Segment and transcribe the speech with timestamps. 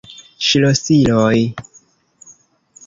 [0.45, 1.37] Ŝlosiloj!